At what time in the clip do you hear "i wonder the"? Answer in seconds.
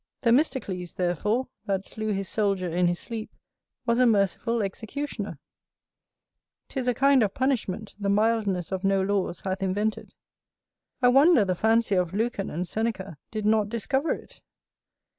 11.03-11.53